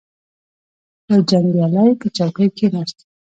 [1.09, 2.97] یو جنګیالی په چوکۍ کښیناست.